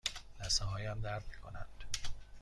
لثه 0.39 0.65
هایم 0.65 0.99
درد 0.99 1.23
می 1.27 1.35
کنند. 1.41 1.69